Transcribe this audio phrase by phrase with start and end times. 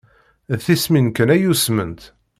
[0.53, 2.01] D tismin kan ay usment.